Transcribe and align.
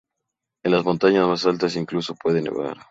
En 0.63 0.71
las 0.71 0.83
montañas 0.83 1.27
más 1.27 1.45
altas 1.45 1.75
incluso 1.75 2.15
puede 2.15 2.41
nevar. 2.41 2.75